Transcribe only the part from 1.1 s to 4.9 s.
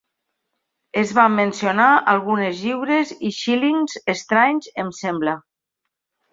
van mencionar algunes lliures i xílings estranys,